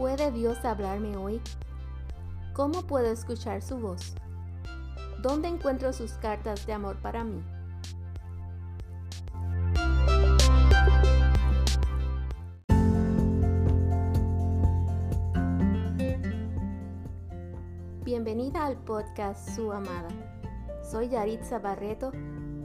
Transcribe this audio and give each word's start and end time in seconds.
¿Puede 0.00 0.30
Dios 0.32 0.64
hablarme 0.64 1.14
hoy? 1.18 1.42
¿Cómo 2.54 2.86
puedo 2.86 3.12
escuchar 3.12 3.60
su 3.60 3.76
voz? 3.76 4.14
¿Dónde 5.20 5.48
encuentro 5.48 5.92
sus 5.92 6.12
cartas 6.12 6.66
de 6.66 6.72
amor 6.72 6.96
para 7.02 7.22
mí? 7.22 7.38
Bienvenida 18.02 18.64
al 18.64 18.78
podcast 18.78 19.50
Su 19.50 19.70
Amada. 19.70 20.08
Soy 20.82 21.10
Yaritza 21.10 21.58
Barreto 21.58 22.10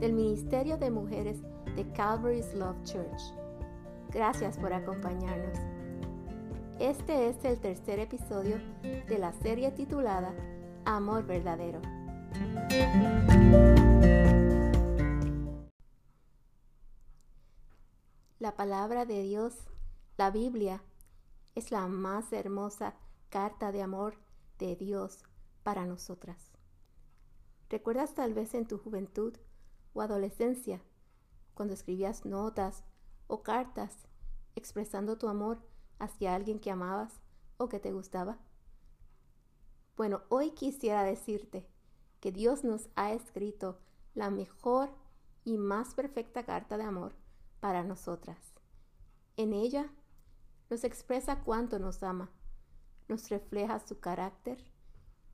del 0.00 0.14
Ministerio 0.14 0.78
de 0.78 0.90
Mujeres 0.90 1.42
de 1.76 1.86
Calvary's 1.92 2.54
Love 2.54 2.82
Church. 2.84 3.20
Gracias 4.10 4.56
por 4.56 4.72
acompañarnos. 4.72 5.75
Este 6.78 7.30
es 7.30 7.42
el 7.46 7.58
tercer 7.58 8.00
episodio 8.00 8.58
de 8.82 9.18
la 9.18 9.32
serie 9.32 9.70
titulada 9.70 10.34
Amor 10.84 11.24
Verdadero. 11.24 11.80
La 18.38 18.54
palabra 18.56 19.06
de 19.06 19.22
Dios, 19.22 19.54
la 20.18 20.30
Biblia, 20.30 20.82
es 21.54 21.70
la 21.70 21.86
más 21.86 22.30
hermosa 22.34 22.94
carta 23.30 23.72
de 23.72 23.80
amor 23.80 24.18
de 24.58 24.76
Dios 24.76 25.24
para 25.62 25.86
nosotras. 25.86 26.52
¿Recuerdas 27.70 28.14
tal 28.14 28.34
vez 28.34 28.52
en 28.52 28.66
tu 28.68 28.76
juventud 28.76 29.34
o 29.94 30.02
adolescencia 30.02 30.82
cuando 31.54 31.72
escribías 31.72 32.26
notas 32.26 32.84
o 33.28 33.42
cartas 33.42 33.96
expresando 34.56 35.16
tu 35.16 35.28
amor 35.28 35.62
hacia 35.98 36.34
alguien 36.34 36.58
que 36.58 36.70
amabas 36.70 37.20
o 37.56 37.68
que 37.68 37.80
te 37.80 37.92
gustaba? 37.92 38.38
Bueno, 39.96 40.22
hoy 40.28 40.50
quisiera 40.50 41.02
decirte 41.04 41.66
que 42.20 42.32
Dios 42.32 42.64
nos 42.64 42.88
ha 42.96 43.12
escrito 43.12 43.78
la 44.14 44.30
mejor 44.30 44.90
y 45.44 45.58
más 45.58 45.94
perfecta 45.94 46.44
carta 46.44 46.76
de 46.76 46.84
amor 46.84 47.14
para 47.60 47.82
nosotras. 47.84 48.38
En 49.36 49.52
ella 49.52 49.92
nos 50.70 50.84
expresa 50.84 51.42
cuánto 51.42 51.78
nos 51.78 52.02
ama, 52.02 52.30
nos 53.08 53.28
refleja 53.28 53.78
su 53.80 54.00
carácter 54.00 54.64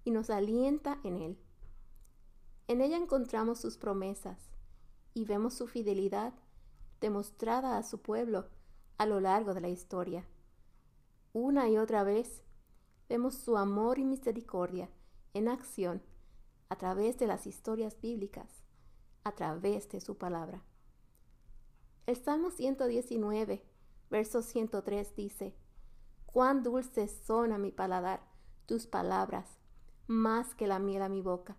y 0.04 0.10
nos 0.10 0.30
alienta 0.30 0.98
en 1.04 1.18
él. 1.18 1.38
En 2.68 2.80
ella 2.80 2.96
encontramos 2.96 3.60
sus 3.60 3.78
promesas 3.78 4.38
y 5.14 5.24
vemos 5.24 5.54
su 5.54 5.66
fidelidad 5.66 6.34
demostrada 7.00 7.78
a 7.78 7.82
su 7.82 8.00
pueblo 8.00 8.48
a 8.98 9.06
lo 9.06 9.20
largo 9.20 9.54
de 9.54 9.60
la 9.60 9.68
historia. 9.68 10.26
Una 11.34 11.66
y 11.70 11.78
otra 11.78 12.04
vez 12.04 12.42
vemos 13.08 13.34
su 13.34 13.56
amor 13.56 13.98
y 13.98 14.04
misericordia 14.04 14.90
en 15.32 15.48
acción 15.48 16.02
a 16.68 16.76
través 16.76 17.18
de 17.18 17.26
las 17.26 17.46
historias 17.46 17.98
bíblicas, 18.02 18.62
a 19.24 19.32
través 19.32 19.88
de 19.88 20.02
su 20.02 20.18
palabra. 20.18 20.62
El 22.04 22.16
Salmo 22.16 22.50
119, 22.50 23.64
verso 24.10 24.42
103 24.42 25.16
dice, 25.16 25.56
Cuán 26.26 26.62
dulces 26.62 27.10
son 27.26 27.52
a 27.52 27.58
mi 27.58 27.72
paladar 27.72 28.20
tus 28.66 28.86
palabras, 28.86 29.58
más 30.06 30.54
que 30.54 30.66
la 30.66 30.78
miel 30.78 31.00
a 31.00 31.08
mi 31.08 31.22
boca. 31.22 31.56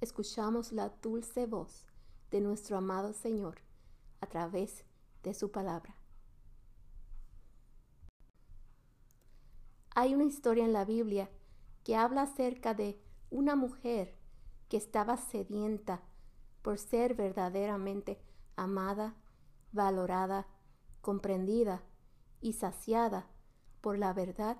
Escuchamos 0.00 0.70
la 0.70 0.90
dulce 0.90 1.46
voz 1.46 1.88
de 2.30 2.40
nuestro 2.40 2.76
amado 2.76 3.14
Señor 3.14 3.62
a 4.20 4.28
través 4.28 4.84
de 5.24 5.34
su 5.34 5.50
palabra. 5.50 5.99
Hay 10.00 10.14
una 10.14 10.24
historia 10.24 10.64
en 10.64 10.72
la 10.72 10.86
Biblia 10.86 11.28
que 11.84 11.94
habla 11.94 12.22
acerca 12.22 12.72
de 12.72 12.98
una 13.28 13.54
mujer 13.54 14.16
que 14.70 14.78
estaba 14.78 15.18
sedienta 15.18 16.00
por 16.62 16.78
ser 16.78 17.14
verdaderamente 17.14 18.18
amada, 18.56 19.14
valorada, 19.72 20.46
comprendida 21.02 21.82
y 22.40 22.54
saciada 22.54 23.26
por 23.82 23.98
la 23.98 24.14
verdad 24.14 24.56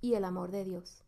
y 0.00 0.14
el 0.14 0.24
amor 0.24 0.50
de 0.50 0.64
Dios. 0.64 1.04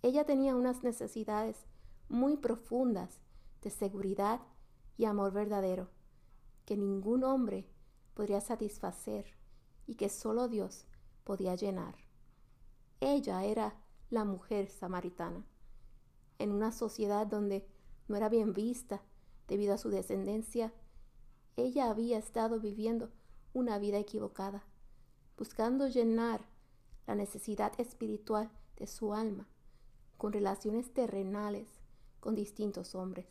Ella 0.00 0.24
tenía 0.24 0.56
unas 0.56 0.82
necesidades 0.82 1.66
muy 2.08 2.38
profundas 2.38 3.20
de 3.60 3.68
seguridad 3.68 4.40
y 4.96 5.04
amor 5.04 5.34
verdadero 5.34 5.90
que 6.64 6.78
ningún 6.78 7.24
hombre 7.24 7.68
podría 8.14 8.40
satisfacer 8.40 9.36
y 9.86 9.96
que 9.96 10.08
solo 10.08 10.48
Dios 10.48 10.86
podía 11.24 11.56
llenar. 11.56 12.03
Ella 13.00 13.44
era 13.44 13.74
la 14.10 14.24
mujer 14.24 14.68
samaritana, 14.68 15.44
en 16.38 16.52
una 16.52 16.72
sociedad 16.72 17.26
donde 17.26 17.66
no 18.08 18.16
era 18.16 18.28
bien 18.28 18.52
vista 18.52 19.02
debido 19.48 19.74
a 19.74 19.78
su 19.78 19.90
descendencia. 19.90 20.72
Ella 21.56 21.90
había 21.90 22.18
estado 22.18 22.60
viviendo 22.60 23.10
una 23.52 23.78
vida 23.78 23.98
equivocada, 23.98 24.64
buscando 25.36 25.86
llenar 25.86 26.46
la 27.06 27.14
necesidad 27.14 27.72
espiritual 27.78 28.50
de 28.76 28.86
su 28.86 29.14
alma 29.14 29.46
con 30.16 30.32
relaciones 30.32 30.92
terrenales 30.92 31.68
con 32.20 32.34
distintos 32.34 32.94
hombres. 32.94 33.26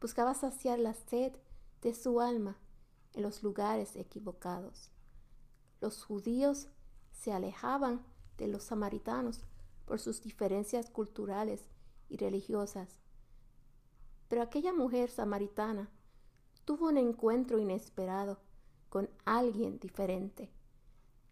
Buscaba 0.00 0.34
saciar 0.34 0.78
la 0.78 0.94
sed 0.94 1.32
de 1.82 1.94
su 1.94 2.20
alma 2.20 2.56
en 3.14 3.22
los 3.22 3.42
lugares 3.42 3.96
equivocados. 3.96 4.90
Los 5.80 6.04
judíos 6.04 6.68
se 7.12 7.32
alejaban 7.32 8.04
de 8.40 8.48
los 8.48 8.64
samaritanos 8.64 9.42
por 9.84 10.00
sus 10.00 10.22
diferencias 10.22 10.88
culturales 10.90 11.60
y 12.08 12.16
religiosas. 12.16 12.98
Pero 14.28 14.42
aquella 14.42 14.72
mujer 14.72 15.10
samaritana 15.10 15.90
tuvo 16.64 16.88
un 16.88 16.96
encuentro 16.96 17.58
inesperado 17.58 18.38
con 18.88 19.10
alguien 19.24 19.78
diferente, 19.78 20.50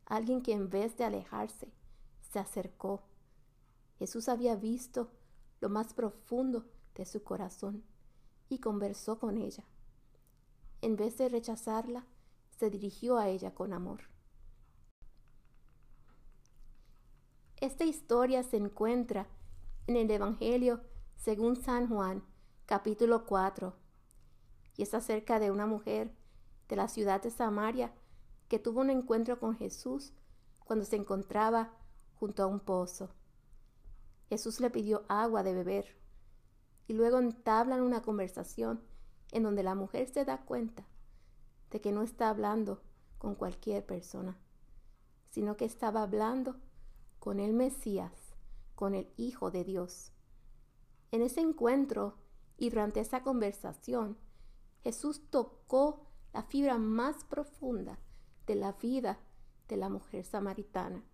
alguien 0.05 0.43
que 0.43 0.53
en 0.53 0.69
vez 0.69 0.97
de 0.97 1.05
alejarse, 1.05 1.73
se 2.31 2.39
acercó. 2.39 3.03
Jesús 3.99 4.29
había 4.29 4.55
visto 4.55 5.11
lo 5.61 5.71
más 5.71 5.95
profundo 5.95 6.67
de 6.95 7.07
su 7.07 7.25
corazón 7.25 7.83
y 8.51 8.59
conversó 8.59 9.19
con 9.19 9.39
ella. 9.39 9.65
En 10.83 10.97
vez 10.97 11.17
de 11.17 11.29
rechazarla, 11.31 12.07
se 12.59 12.69
dirigió 12.69 13.17
a 13.17 13.29
ella 13.29 13.55
con 13.55 13.73
amor. 13.73 14.03
Esta 17.61 17.85
historia 17.85 18.45
se 18.45 18.57
encuentra 18.57 19.27
en 19.89 19.97
el 19.97 20.09
Evangelio 20.13 20.81
según 21.17 21.57
San 21.57 21.89
Juan, 21.89 22.23
capítulo 22.67 23.27
4, 23.27 23.75
y 24.77 24.85
es 24.85 24.95
acerca 24.95 25.41
de 25.41 25.51
una 25.51 25.67
mujer 25.67 26.15
de 26.69 26.77
la 26.77 26.87
ciudad 26.87 27.21
de 27.21 27.33
Samaria 27.33 27.93
que 28.47 28.61
tuvo 28.61 28.83
un 28.83 28.91
encuentro 28.91 29.41
con 29.41 29.57
Jesús 29.57 30.13
cuando 30.67 30.85
se 30.85 30.95
encontraba 30.95 31.73
junto 32.21 32.45
a 32.45 32.47
un 32.47 32.61
pozo. 32.61 33.11
Jesús 34.29 34.61
le 34.61 34.71
pidió 34.71 35.05
agua 35.09 35.43
de 35.43 35.55
beber 35.55 35.97
y 36.87 36.93
luego 36.93 37.19
entablan 37.19 37.81
una 37.81 38.03
conversación 38.03 38.81
en 39.33 39.43
donde 39.43 39.65
la 39.65 39.75
mujer 39.75 40.09
se 40.09 40.25
da 40.25 40.45
cuenta 40.45 40.87
de 41.73 41.81
que 41.81 41.91
no 41.91 42.03
está 42.03 42.29
hablando 42.29 42.81
con 43.19 43.35
cualquier 43.35 43.85
persona, 43.85 44.39
sino 45.31 45.57
que 45.57 45.65
estaba 45.65 46.05
hablando 46.05 46.61
con 47.19 47.41
el 47.41 47.53
Mesías, 47.53 48.13
con 48.75 48.95
el 48.95 49.13
Hijo 49.17 49.51
de 49.51 49.65
Dios. 49.65 50.13
En 51.11 51.23
ese 51.23 51.41
encuentro 51.41 52.17
y 52.57 52.71
durante 52.71 53.01
esa 53.01 53.23
conversación, 53.23 54.19
Jesús 54.83 55.23
tocó 55.31 56.07
la 56.33 56.43
fibra 56.43 56.79
más 56.79 57.25
profunda 57.25 57.99
de 58.47 58.55
la 58.55 58.73
vida 58.73 59.19
de 59.69 59.77
la 59.77 59.89
mujer 59.89 60.25
samaritana. 60.25 61.05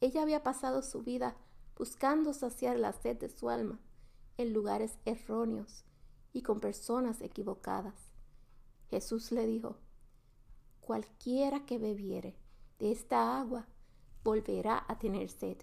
Ella 0.00 0.22
había 0.22 0.42
pasado 0.42 0.82
su 0.82 1.02
vida 1.02 1.36
buscando 1.76 2.32
saciar 2.32 2.78
la 2.78 2.92
sed 2.92 3.18
de 3.18 3.28
su 3.28 3.48
alma 3.48 3.80
en 4.36 4.52
lugares 4.52 4.98
erróneos 5.04 5.84
y 6.32 6.42
con 6.42 6.60
personas 6.60 7.20
equivocadas. 7.20 7.94
Jesús 8.90 9.32
le 9.32 9.46
dijo, 9.46 9.76
cualquiera 10.80 11.64
que 11.64 11.78
bebiere 11.78 12.36
de 12.78 12.92
esta 12.92 13.40
agua 13.40 13.68
volverá 14.24 14.84
a 14.88 14.98
tener 14.98 15.30
sed. 15.30 15.58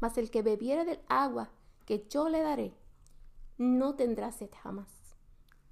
Mas 0.00 0.18
el 0.18 0.30
que 0.30 0.42
bebiere 0.42 0.84
del 0.84 1.00
agua 1.08 1.50
que 1.84 2.06
yo 2.08 2.28
le 2.28 2.40
daré, 2.40 2.74
no 3.56 3.94
tendrá 3.96 4.30
sed 4.30 4.50
jamás, 4.62 4.88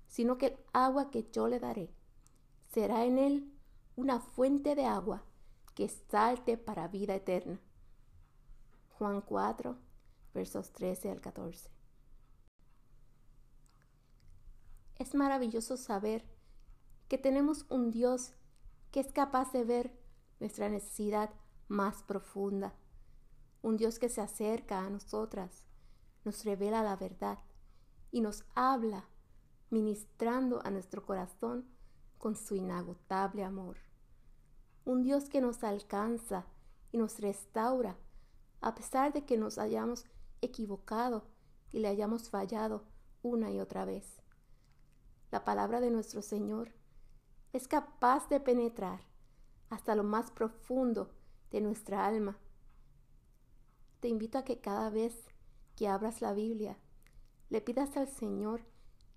sino 0.08 0.38
que 0.38 0.46
el 0.46 0.56
agua 0.72 1.10
que 1.10 1.28
yo 1.31 1.48
le 1.48 1.60
daré 1.60 1.90
será 2.72 3.04
en 3.04 3.19
él 3.19 3.52
una 3.96 4.20
fuente 4.20 4.75
de 4.75 4.84
agua 4.84 5.25
que 5.75 5.88
salte 5.88 6.56
para 6.56 6.88
vida 6.88 7.14
eterna. 7.14 7.60
Juan 8.98 9.20
4, 9.20 9.76
versos 10.34 10.72
13 10.72 11.10
al 11.10 11.20
14. 11.20 11.70
Es 14.98 15.14
maravilloso 15.14 15.76
saber 15.76 16.25
que 17.08 17.19
tenemos 17.19 17.66
un 17.69 17.90
Dios 17.90 18.32
que 18.90 19.00
es 19.00 19.12
capaz 19.12 19.52
de 19.52 19.64
ver 19.64 19.93
nuestra 20.40 20.69
necesidad 20.69 21.31
más 21.69 22.03
profunda. 22.03 22.75
Un 23.63 23.77
Dios 23.77 23.99
que 23.99 24.09
se 24.09 24.21
acerca 24.21 24.85
a 24.85 24.91
nosotras, 24.91 25.65
nos 26.25 26.45
revela 26.45 26.83
la 26.83 26.97
verdad 26.97 27.39
y 28.11 28.21
nos 28.21 28.45
habla, 28.55 29.09
ministrando 29.71 30.61
a 30.65 30.71
nuestro 30.71 31.05
corazón 31.05 31.69
con 32.19 32.37
su 32.37 32.55
inagotable 32.55 33.45
amor. 33.45 33.79
Un 34.85 35.03
Dios 35.03 35.29
que 35.29 35.41
nos 35.41 35.65
alcanza 35.65 36.47
y 36.93 36.99
nos 36.99 37.19
restaura 37.19 37.97
a 38.61 38.75
pesar 38.75 39.13
de 39.13 39.25
que 39.25 39.37
nos 39.37 39.59
hayamos 39.59 40.05
equivocado 40.41 41.25
y 41.73 41.81
le 41.81 41.89
hayamos 41.89 42.31
fallado 42.31 42.85
una 43.23 43.51
y 43.51 43.61
otra 43.61 43.85
vez. 43.85 44.23
La 45.31 45.45
palabra 45.45 45.81
de 45.81 45.91
nuestro 45.91 46.23
Señor 46.23 46.73
es 47.53 47.69
capaz 47.69 48.29
de 48.29 48.41
penetrar 48.41 49.01
hasta 49.71 49.95
lo 49.95 50.05
más 50.05 50.31
profundo 50.31 51.11
de 51.50 51.60
nuestra 51.60 52.06
alma. 52.06 52.38
Te 54.00 54.08
invito 54.08 54.38
a 54.38 54.44
que 54.44 54.60
cada 54.60 54.90
vez 54.90 55.14
que 55.76 55.88
abras 55.88 56.20
la 56.20 56.32
Biblia, 56.32 56.78
le 57.50 57.60
pidas 57.60 57.96
al 57.96 58.08
Señor 58.08 58.62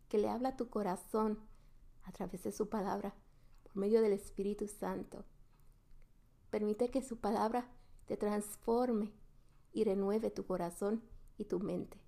que 0.07 0.17
le 0.17 0.29
habla 0.29 0.49
a 0.49 0.57
tu 0.57 0.69
corazón 0.69 1.39
a 2.03 2.11
través 2.11 2.43
de 2.43 2.51
su 2.51 2.69
palabra, 2.69 3.15
por 3.63 3.75
medio 3.75 4.01
del 4.01 4.13
Espíritu 4.13 4.67
Santo. 4.67 5.25
Permite 6.49 6.89
que 6.89 7.03
su 7.03 7.19
palabra 7.19 7.69
te 8.05 8.17
transforme 8.17 9.13
y 9.71 9.83
renueve 9.83 10.31
tu 10.31 10.45
corazón 10.45 11.03
y 11.37 11.45
tu 11.45 11.59
mente. 11.59 12.01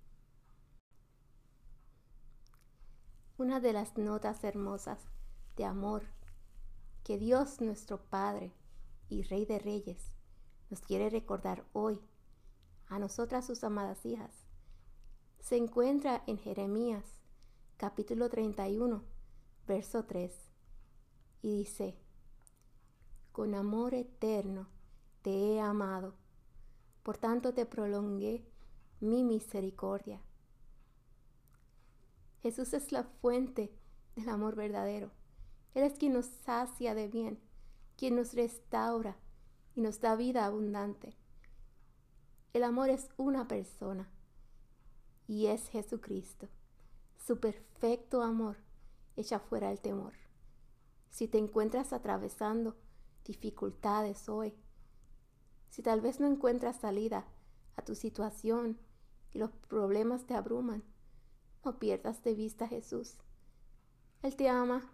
Una 3.38 3.60
de 3.60 3.72
las 3.72 3.96
notas 3.96 4.42
hermosas 4.44 4.98
de 5.56 5.64
amor 5.64 6.04
que 7.04 7.18
Dios 7.18 7.60
nuestro 7.60 8.04
Padre 8.04 8.52
y 9.08 9.22
Rey 9.22 9.44
de 9.46 9.58
Reyes 9.58 10.11
nos 10.72 10.80
quiere 10.80 11.10
recordar 11.10 11.66
hoy 11.74 12.00
a 12.86 12.98
nosotras 12.98 13.46
sus 13.46 13.62
amadas 13.62 14.06
hijas 14.06 14.46
se 15.38 15.58
encuentra 15.58 16.22
en 16.26 16.38
Jeremías 16.38 17.04
capítulo 17.76 18.30
31 18.30 19.04
verso 19.66 20.06
3 20.06 20.32
y 21.42 21.58
dice, 21.58 21.98
con 23.32 23.54
amor 23.54 23.92
eterno 23.92 24.70
te 25.20 25.30
he 25.30 25.60
amado, 25.60 26.14
por 27.02 27.18
tanto 27.18 27.52
te 27.52 27.66
prolongué 27.66 28.48
mi 28.98 29.24
misericordia. 29.24 30.22
Jesús 32.40 32.72
es 32.72 32.92
la 32.92 33.04
fuente 33.04 33.76
del 34.16 34.30
amor 34.30 34.56
verdadero. 34.56 35.10
Él 35.74 35.82
es 35.82 35.98
quien 35.98 36.14
nos 36.14 36.24
sacia 36.46 36.94
de 36.94 37.08
bien, 37.08 37.38
quien 37.98 38.16
nos 38.16 38.32
restaura 38.32 39.18
y 39.74 39.80
nos 39.80 40.00
da 40.00 40.16
vida 40.16 40.44
abundante. 40.44 41.16
El 42.52 42.64
amor 42.64 42.90
es 42.90 43.08
una 43.16 43.48
persona 43.48 44.10
y 45.26 45.46
es 45.46 45.68
Jesucristo. 45.68 46.48
Su 47.16 47.40
perfecto 47.40 48.22
amor 48.22 48.56
echa 49.16 49.38
fuera 49.38 49.70
el 49.70 49.80
temor. 49.80 50.14
Si 51.10 51.28
te 51.28 51.38
encuentras 51.38 51.92
atravesando 51.92 52.76
dificultades 53.24 54.28
hoy, 54.28 54.54
si 55.70 55.82
tal 55.82 56.00
vez 56.00 56.20
no 56.20 56.26
encuentras 56.26 56.76
salida 56.76 57.26
a 57.76 57.82
tu 57.82 57.94
situación 57.94 58.78
y 59.32 59.38
los 59.38 59.50
problemas 59.68 60.26
te 60.26 60.34
abruman, 60.34 60.82
no 61.64 61.78
pierdas 61.78 62.22
de 62.24 62.34
vista 62.34 62.66
a 62.66 62.68
Jesús. 62.68 63.14
Él 64.22 64.36
te 64.36 64.48
ama 64.48 64.90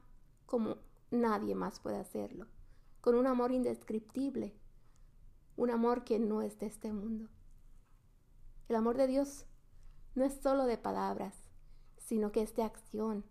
como 0.47 0.77
nadie 1.11 1.55
más 1.55 1.81
puede 1.81 1.97
hacerlo, 1.97 2.47
con 3.01 3.15
un 3.15 3.27
amor 3.27 3.53
indescriptible, 3.53 4.55
un 5.59 5.73
amor 5.73 6.05
que 6.05 6.21
no 6.21 6.41
es 6.41 6.57
de 6.61 6.67
este 6.67 6.93
mundo. 6.93 7.29
El 8.69 8.77
amor 8.77 8.97
de 8.97 9.09
Dios 9.09 9.45
no 10.15 10.25
es 10.25 10.35
solo 10.35 10.67
de 10.67 10.79
palabras, 10.79 11.35
sino 11.99 12.31
que 12.31 12.43
es 12.43 12.55
de 12.55 12.63
acción. 12.63 13.25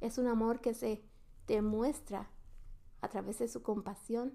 Es 0.00 0.16
un 0.16 0.28
amor 0.28 0.62
que 0.62 0.72
se 0.72 1.04
demuestra 1.46 2.30
a 3.02 3.08
través 3.08 3.38
de 3.38 3.48
su 3.48 3.62
compasión 3.62 4.32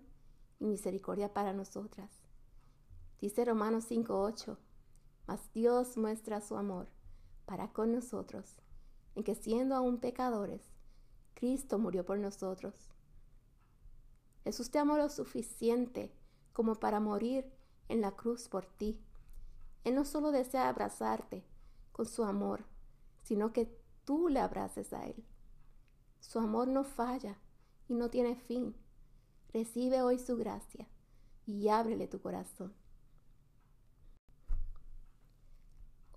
y 0.60 0.68
misericordia 0.68 1.34
para 1.34 1.54
nosotras. 1.54 2.12
Dice 3.20 3.44
Romanos 3.46 3.86
5:8, 3.90 4.60
mas 5.26 5.52
Dios 5.54 5.98
muestra 5.98 6.40
su 6.40 6.56
amor 6.56 6.88
para 7.46 7.74
con 7.74 7.92
nosotros, 7.94 8.58
en 9.16 9.24
que 9.24 9.34
siendo 9.34 9.74
aún 9.74 9.98
pecadores, 9.98 10.62
Cristo 11.34 11.80
murió 11.80 12.06
por 12.06 12.20
nosotros. 12.20 12.92
Jesús 14.44 14.70
te 14.70 14.78
amó 14.78 14.98
lo 14.98 15.10
suficiente 15.10 16.14
como 16.54 16.76
para 16.76 17.00
morir 17.00 17.52
en 17.90 18.02
la 18.02 18.12
cruz 18.12 18.48
por 18.48 18.66
ti. 18.66 19.04
Él 19.84 19.96
no 19.96 20.06
solo 20.06 20.32
desea 20.32 20.70
abrazarte 20.70 21.44
con 21.92 22.06
su 22.06 22.24
amor, 22.24 22.66
sino 23.24 23.52
que 23.52 23.78
tú 24.06 24.30
le 24.30 24.40
abraces 24.40 24.94
a 24.94 25.06
Él. 25.06 25.26
Su 26.20 26.40
amor 26.40 26.68
no 26.68 26.84
falla 26.84 27.38
y 27.88 27.96
no 27.96 28.10
tiene 28.10 28.36
fin. 28.36 28.76
Recibe 29.52 30.02
hoy 30.02 30.20
su 30.20 30.38
gracia 30.38 30.88
y 31.46 31.68
ábrele 31.68 32.08
tu 32.08 32.22
corazón. 32.22 32.74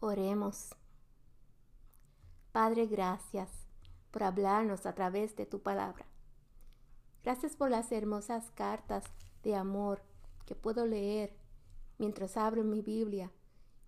Oremos. 0.00 0.74
Padre, 2.52 2.86
gracias 2.86 3.50
por 4.10 4.22
hablarnos 4.22 4.86
a 4.86 4.94
través 4.94 5.36
de 5.36 5.46
tu 5.46 5.60
palabra. 5.60 6.06
Gracias 7.22 7.56
por 7.56 7.70
las 7.70 7.90
hermosas 7.90 8.50
cartas 8.52 9.04
de 9.42 9.56
amor 9.56 10.02
que 10.46 10.54
puedo 10.54 10.86
leer 10.86 11.36
mientras 11.98 12.36
abro 12.36 12.64
mi 12.64 12.80
Biblia 12.80 13.32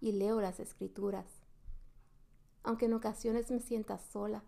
y 0.00 0.12
leo 0.12 0.40
las 0.40 0.60
escrituras. 0.60 1.26
Aunque 2.62 2.86
en 2.86 2.92
ocasiones 2.92 3.50
me 3.50 3.60
sienta 3.60 3.98
sola, 3.98 4.44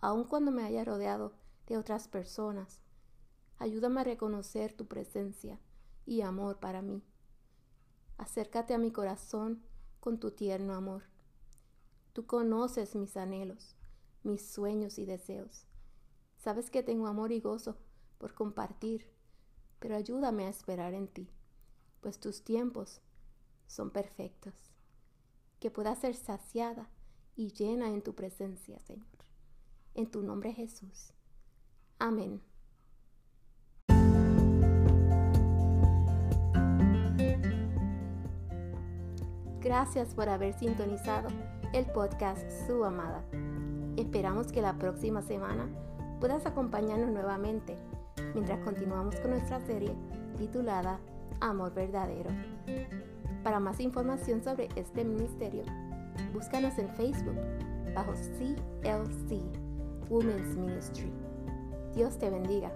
aun 0.00 0.24
cuando 0.24 0.50
me 0.50 0.64
haya 0.64 0.84
rodeado 0.84 1.34
de 1.66 1.76
otras 1.76 2.08
personas, 2.08 2.80
ayúdame 3.58 4.00
a 4.00 4.04
reconocer 4.04 4.72
tu 4.72 4.86
presencia 4.86 5.60
y 6.04 6.22
amor 6.22 6.58
para 6.58 6.82
mí. 6.82 7.04
Acércate 8.18 8.74
a 8.74 8.78
mi 8.78 8.90
corazón 8.90 9.62
con 10.00 10.18
tu 10.18 10.30
tierno 10.30 10.74
amor. 10.74 11.04
Tú 12.12 12.26
conoces 12.26 12.94
mis 12.94 13.16
anhelos, 13.16 13.76
mis 14.22 14.46
sueños 14.46 14.98
y 14.98 15.04
deseos. 15.04 15.66
Sabes 16.38 16.70
que 16.70 16.82
tengo 16.82 17.06
amor 17.08 17.32
y 17.32 17.40
gozo 17.40 17.76
por 18.18 18.34
compartir, 18.34 19.10
pero 19.78 19.96
ayúdame 19.96 20.46
a 20.46 20.50
esperar 20.50 20.94
en 20.94 21.08
ti, 21.08 21.28
pues 22.00 22.18
tus 22.18 22.42
tiempos 22.42 23.00
son 23.66 23.90
perfectos. 23.90 24.54
Que 25.60 25.70
pueda 25.70 25.94
ser 25.94 26.14
saciada 26.14 26.90
y 27.34 27.52
llena 27.52 27.88
en 27.88 28.02
tu 28.02 28.14
presencia, 28.14 28.78
Señor. 28.80 29.06
En 29.94 30.10
tu 30.10 30.22
nombre 30.22 30.52
Jesús. 30.52 31.12
Amén. 31.98 32.42
Gracias 39.60 40.14
por 40.14 40.28
haber 40.28 40.56
sintonizado 40.56 41.28
el 41.72 41.86
podcast 41.86 42.48
Su 42.66 42.84
Amada. 42.84 43.24
Esperamos 43.96 44.52
que 44.52 44.62
la 44.62 44.78
próxima 44.78 45.22
semana 45.22 45.68
puedas 46.20 46.46
acompañarnos 46.46 47.10
nuevamente 47.10 47.76
mientras 48.34 48.58
continuamos 48.60 49.16
con 49.16 49.30
nuestra 49.30 49.60
serie 49.60 49.94
titulada 50.36 50.98
Amor 51.40 51.74
Verdadero. 51.74 52.30
Para 53.42 53.60
más 53.60 53.80
información 53.80 54.42
sobre 54.42 54.68
este 54.76 55.04
ministerio, 55.04 55.62
búscanos 56.32 56.78
en 56.78 56.88
Facebook 56.96 57.36
bajo 57.94 58.12
CLC 58.12 59.40
Women's 60.10 60.56
Ministry. 60.56 61.12
Dios 61.94 62.18
te 62.18 62.28
bendiga. 62.30 62.72